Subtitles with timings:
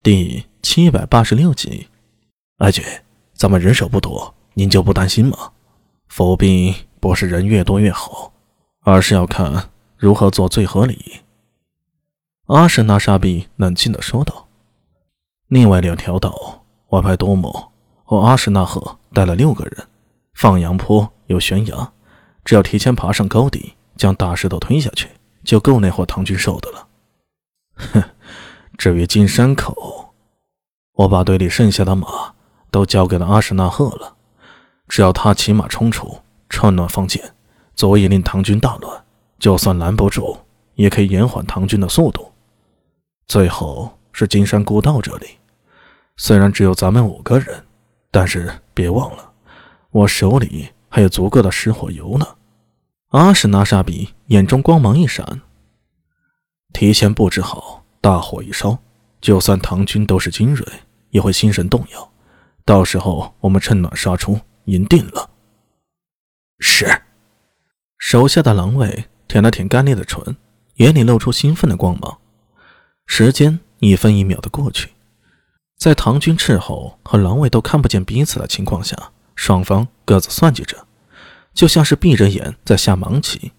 [0.00, 1.88] 第七百八十六集，
[2.58, 3.02] 阿姐，
[3.34, 5.36] 咱们人手不多，您就不担心吗？
[6.06, 8.32] 伏兵不是人越多越好，
[8.82, 11.22] 而是要看如何做最合理。
[12.46, 14.46] 阿什纳沙比冷静地说道。
[15.48, 17.52] 另外两条岛，我派多姆
[18.04, 19.88] 和阿什纳赫带了六个人，
[20.32, 21.92] 放羊坡有悬崖，
[22.44, 25.08] 只要提前爬上高地，将大石头推下去，
[25.42, 26.88] 就够那伙唐军受的了。
[27.74, 28.04] 哼。
[28.78, 30.14] 至于金山口，
[30.92, 32.32] 我把队里剩下的马
[32.70, 34.14] 都交给了阿什纳赫了。
[34.86, 37.34] 只要他骑马冲出，趁乱放箭，
[37.74, 39.04] 足以令唐军大乱。
[39.40, 40.38] 就算拦不住，
[40.76, 42.32] 也可以延缓唐军的速度。
[43.26, 45.26] 最后是金山古道这里，
[46.16, 47.64] 虽然只有咱们五个人，
[48.12, 49.32] 但是别忘了，
[49.90, 52.24] 我手里还有足够的失火油呢。
[53.08, 55.40] 阿什纳沙比眼中光芒一闪，
[56.72, 57.77] 提前布置好。
[58.08, 58.78] 大火一烧，
[59.20, 60.66] 就算唐军都是精锐，
[61.10, 62.10] 也会心神动摇。
[62.64, 65.28] 到时候我们趁乱杀出，赢定了。
[66.58, 67.02] 是。
[67.98, 70.34] 手下的狼卫舔了舔干裂的唇，
[70.76, 72.18] 眼里露出兴奋的光芒。
[73.04, 74.88] 时间一分一秒的过去，
[75.76, 78.96] 在唐军斥候和狼卫都看不见彼此的情况下，
[79.34, 80.86] 双方各自算计着，
[81.52, 83.52] 就像是闭着眼在下盲棋。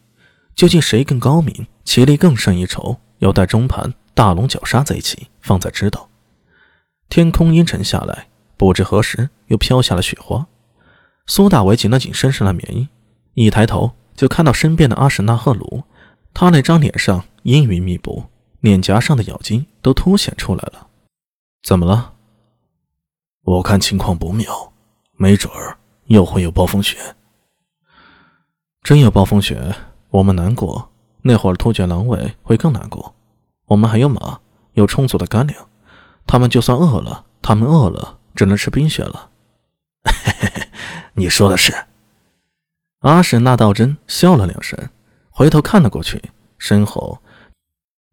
[0.56, 3.94] 究竟谁更高明，棋力更胜一筹，有待中盘。
[4.20, 6.10] 大龙绞杀在一起，方才知道。
[7.08, 10.46] 天空阴沉下来，不知何时又飘下了雪花。
[11.26, 12.90] 苏大为紧了紧身上的棉衣，
[13.36, 15.84] 一抬头就看到身边的阿什纳赫鲁。
[16.34, 18.26] 他那张脸上阴云密布，
[18.60, 20.88] 脸颊上的咬肌都凸显出来了。
[21.64, 22.16] 怎么了？
[23.44, 24.74] 我看情况不妙，
[25.16, 26.98] 没准儿又会有暴风雪。
[28.84, 29.74] 真有暴风雪，
[30.10, 33.16] 我们难过，那会儿突厥狼尾会更难过。
[33.70, 34.40] 我们还有马，
[34.74, 35.68] 有充足的干粮。
[36.28, 39.30] 他们就算饿了，他们饿了只能吃冰雪了。
[41.14, 41.74] 你说的是。
[43.00, 44.90] 阿史那道真笑了两声，
[45.30, 46.22] 回头看了过去，
[46.58, 47.20] 身后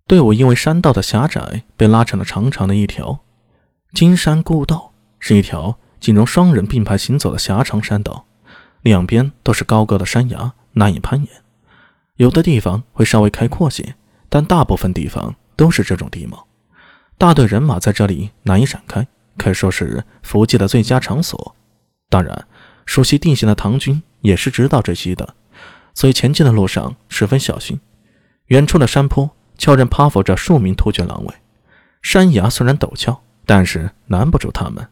[0.07, 3.21] 队伍因为山道的狭窄，被拉成了长长的一条。
[3.93, 8.27] 金山故道是一条仅容双人并排行走的狭长山道，
[8.83, 11.29] 两边都是高高的山崖，难以攀岩。
[12.17, 13.97] 有的地方会稍微开阔些，
[14.29, 15.35] 但大部分地方。
[15.57, 16.47] 都是这种地貌，
[17.19, 19.07] 大队人马在这里难以展开，
[19.39, 21.57] 可以说是伏击的最佳场所。
[22.09, 22.47] 当然，
[22.85, 25.35] 熟悉地形的唐军也是知道这些的，
[25.95, 27.81] 所以前进的路上十分小心。
[28.47, 31.35] 远处的山坡悄然趴伏着数名突厥狼卫，
[32.03, 34.87] 山崖虽然陡峭，但是难不住他们。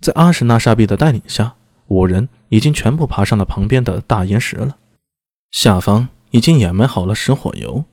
[0.00, 1.54] 在阿什纳沙比的带领下，
[1.86, 4.76] 五人已经全部爬上了旁边的大岩石了，
[5.50, 7.84] 下方已经掩埋好了石火油。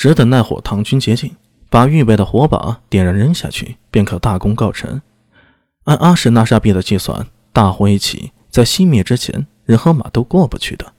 [0.00, 1.36] 只等那伙唐军接近，
[1.68, 5.02] 把预备的火把点燃扔下去，便可大功告成。
[5.84, 10.94] 按阿什纳沙比的计算，大火一起，在熄灭之前，人和马都过不去的。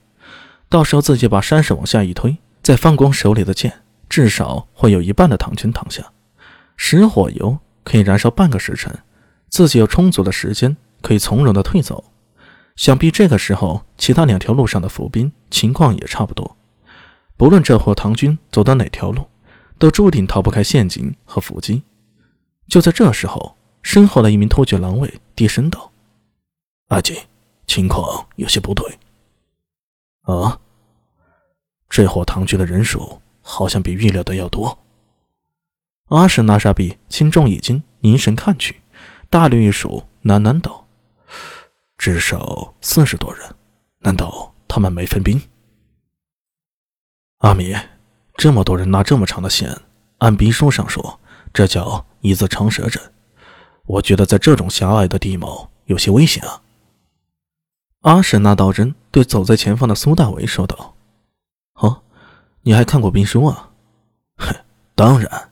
[0.70, 3.74] 到时候自己把山势往下一推，再放光手里的剑，
[4.08, 6.04] 至少会有一半的唐军躺下。
[6.78, 8.96] 石火油可以燃烧半个时辰，
[9.50, 12.04] 自己有充足的时间可以从容的退走。
[12.76, 16.56] 想必这个时候，其他两条路上的伏兵情况也差不多。
[17.42, 19.28] 不论这伙唐军走到哪条路，
[19.80, 21.82] 都注定逃不开陷阱和伏击。
[22.68, 25.92] 就在这时候，身后的一名突厥狼卫低声道
[26.90, 27.18] ：“阿锦，
[27.66, 28.88] 情况有些不对。
[30.22, 30.60] 啊，
[31.90, 34.78] 这伙唐军的人数好像比预料的要多。”
[36.10, 38.82] 阿什纳沙比轻重一惊，凝神看去，
[39.32, 40.86] 大略一数，喃喃道
[41.98, 43.56] ：“至少四十多人。
[44.02, 45.42] 难道他们没分兵？”
[47.42, 47.76] 阿米，
[48.36, 49.76] 这么多人拉这么长的线，
[50.20, 51.20] 按兵书上说，
[51.52, 53.02] 这叫一字长蛇阵。
[53.88, 56.62] 我觉得在这种狭隘的地貌有些危险啊。
[58.02, 60.94] 阿什纳道真对走在前方的苏大为说道
[61.82, 62.04] ：“哦，
[62.62, 63.72] 你还看过兵书啊
[64.38, 64.56] ？”“哼，
[64.94, 65.50] 当然。”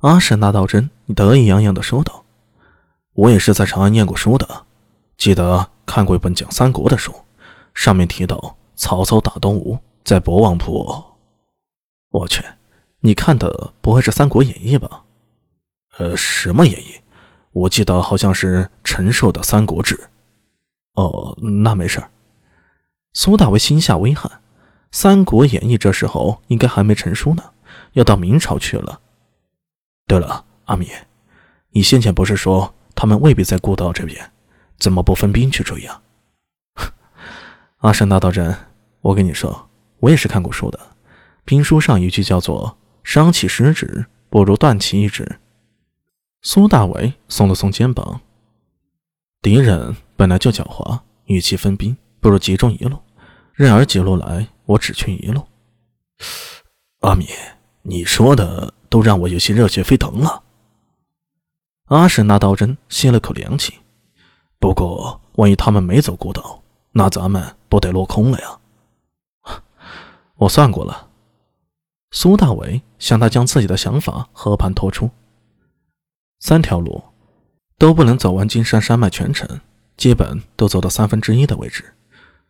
[0.00, 2.24] 阿什纳道真得意洋洋地说道
[3.12, 4.64] ：“我也是在长安念过书的，
[5.18, 7.14] 记得看过一本讲三国的书，
[7.74, 11.18] 上面提到曹操打东吴。”在博望坡，
[12.10, 12.42] 我去，
[13.00, 15.04] 你看的不会是《三国演义》吧？
[15.98, 16.94] 呃，什么演义？
[17.52, 19.96] 我记得好像是陈寿的《三国志》。
[20.94, 22.02] 哦，那没事
[23.12, 24.30] 苏大为心下微寒，
[24.90, 27.44] 《三国演义》这时候应该还没成书呢，
[27.92, 29.00] 要到明朝去了。
[30.06, 30.88] 对了，阿米，
[31.70, 34.32] 你先前不是说他们未必在孤岛这边，
[34.78, 36.00] 怎么不分兵去追呀？
[37.78, 38.56] 阿山大道真，
[39.00, 39.69] 我跟你说。
[40.00, 40.80] 我也是看过书的，
[41.44, 45.38] 兵书上一句叫做“伤其十指，不如断其一指”。
[46.42, 48.20] 苏大伟耸了耸肩膀。
[49.42, 52.98] 敌人本来就狡猾，与其分兵，不如集中一路。
[53.52, 55.46] 任尔几路来，我只去一路。
[57.00, 57.26] 阿米，
[57.82, 60.42] 你说的都让我有些热血沸腾了。
[61.86, 63.74] 阿史那道真吸了口凉气。
[64.58, 66.62] 不过，万一他们没走孤岛，
[66.92, 68.59] 那咱们不得落空了呀？
[70.40, 71.08] 我算过了。
[72.10, 75.08] 苏大伟向他将自己的想法和盘托出。
[76.40, 77.02] 三条路。
[77.80, 79.58] 都不能走完金山山脉全程，
[79.96, 81.94] 基本都走到三分之一的位置，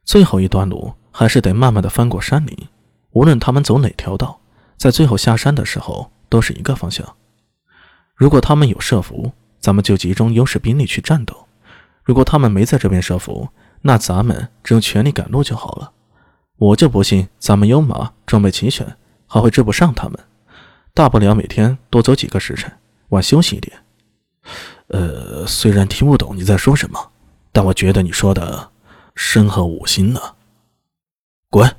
[0.03, 2.67] 最后一段路还是得慢慢的翻过山岭。
[3.13, 4.41] 无论他们走哪条道，
[4.77, 7.07] 在最后下山的时候都是一个方向。
[8.17, 11.47] 如果他们有设伏，咱们就集中优势兵力去战斗；
[12.03, 13.51] 如果他们没在这边设伏，
[13.83, 15.93] 那咱们只用全力赶路就好了。
[16.61, 18.95] 我就不信咱们有马，装备齐全，
[19.27, 20.19] 还会追不上他们。
[20.93, 22.71] 大不了每天多走几个时辰，
[23.09, 23.79] 晚休息一点。
[24.89, 27.13] 呃，虽然听不懂你在说什么，
[27.51, 28.71] 但我觉得你说的
[29.15, 30.21] 深合五心呢。
[31.49, 31.75] 滚！